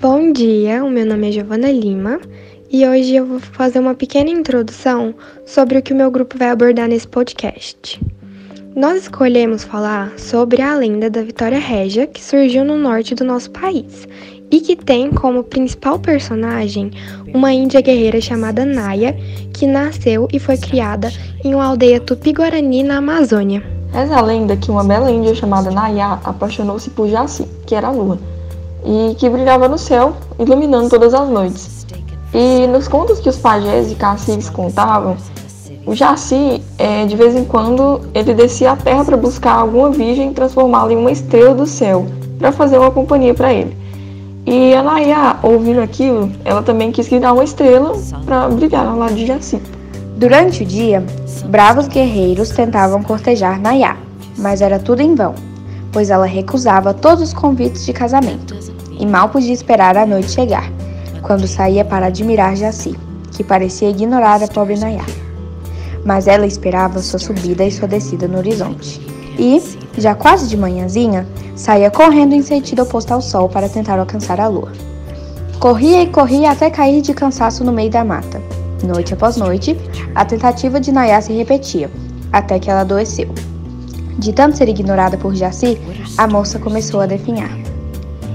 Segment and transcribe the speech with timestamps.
[0.00, 2.20] Bom dia, o meu nome é Giovana Lima
[2.70, 5.12] e hoje eu vou fazer uma pequena introdução
[5.44, 8.00] sobre o que o meu grupo vai abordar nesse podcast.
[8.76, 13.50] Nós escolhemos falar sobre a lenda da Vitória Régia que surgiu no norte do nosso
[13.50, 14.06] país
[14.52, 16.92] e que tem como principal personagem
[17.34, 19.16] uma índia guerreira chamada Naya,
[19.52, 21.10] que nasceu e foi criada
[21.42, 23.64] em uma aldeia tupi-guarani na Amazônia.
[23.92, 28.16] Essa lenda que uma bela índia chamada Naya apaixonou-se por Jaci, que era a lua,
[28.84, 31.86] e que brilhava no céu, iluminando todas as noites.
[32.32, 35.16] E nos contos que os pajés e caciques contavam,
[35.86, 40.30] o Jaci, é, de vez em quando, ele descia à terra para buscar alguma virgem
[40.30, 42.04] e transformá-la em uma estrela do céu,
[42.38, 43.74] para fazer uma companhia para ele.
[44.44, 47.92] E a Naya, ouvindo aquilo, ela também quis criar uma estrela
[48.26, 49.62] para brilhar ao lado de Jaci.
[50.18, 51.02] Durante o dia,
[51.46, 53.96] bravos guerreiros tentavam cortejar Nayá,
[54.36, 55.34] mas era tudo em vão,
[55.92, 58.54] pois ela recusava todos os convites de casamento
[58.98, 60.70] e mal podia esperar a noite chegar,
[61.22, 62.98] quando saía para admirar Jaci,
[63.32, 65.04] que parecia ignorar a pobre Nayá.
[66.04, 69.00] Mas ela esperava sua subida e sua descida no horizonte.
[69.38, 69.62] E,
[69.96, 74.48] já quase de manhãzinha, saía correndo em sentido oposto ao sol para tentar alcançar a
[74.48, 74.72] lua.
[75.60, 78.40] Corria e corria até cair de cansaço no meio da mata.
[78.84, 79.76] Noite após noite,
[80.14, 81.90] a tentativa de Nayá se repetia,
[82.32, 83.28] até que ela adoeceu.
[84.18, 85.78] De tanto ser ignorada por Jaci,
[86.18, 87.56] a moça começou a definhar.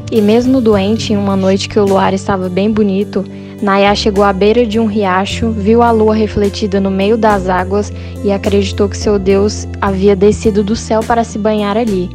[0.09, 3.25] E mesmo doente, em uma noite que o luar estava bem bonito,
[3.61, 7.91] Nayá chegou à beira de um riacho, viu a lua refletida no meio das águas
[8.23, 12.09] e acreditou que seu Deus havia descido do céu para se banhar ali.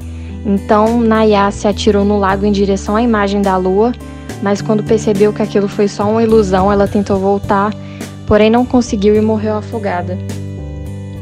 [0.46, 3.92] Então Nayá se atirou no lago em direção à imagem da lua,
[4.42, 7.74] mas quando percebeu que aquilo foi só uma ilusão, ela tentou voltar,
[8.26, 10.16] porém não conseguiu e morreu afogada.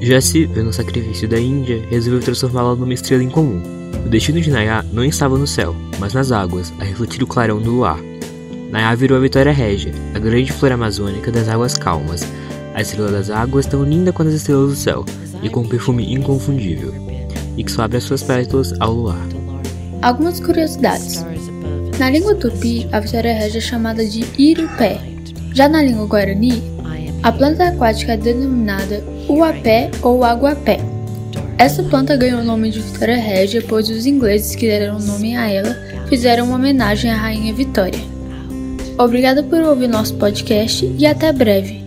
[0.00, 3.62] Jesse, vendo o sacrifício da Índia, resolveu transformá-la numa estrela em comum.
[4.04, 7.60] O destino de Nayá não estava no céu, mas nas águas, a refletir o clarão
[7.60, 7.98] do luar.
[8.70, 12.26] Nayá virou a Vitória Régia, a grande flor amazônica das águas calmas,
[12.74, 15.04] a estrela das águas tão linda quanto as estrelas do céu,
[15.42, 16.92] e com um perfume inconfundível,
[17.56, 19.26] e que só abre as suas pétalas ao luar.
[20.02, 21.24] Algumas curiosidades.
[21.98, 25.00] Na língua tupi, a Vitória Régia é chamada de irupé.
[25.54, 26.62] Já na língua guarani,
[27.22, 30.78] a planta aquática é denominada uapé ou aguapé.
[31.58, 35.36] Essa planta ganhou o nome de Vitória Régia pois os ingleses que deram o nome
[35.36, 35.76] a ela
[36.08, 38.00] fizeram uma homenagem à Rainha Vitória.
[38.98, 41.85] Obrigada por ouvir nosso podcast e até breve.